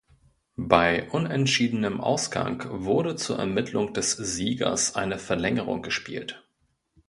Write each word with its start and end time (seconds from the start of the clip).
Bei 0.55 1.07
unentschiedenem 1.11 2.01
Ausgang 2.01 2.65
wurde 2.67 3.15
zur 3.17 3.37
Ermittlung 3.37 3.93
des 3.93 4.13
Siegers 4.13 4.95
eine 4.95 5.19
Verlängerung 5.19 5.83
gespielt. 5.83 6.43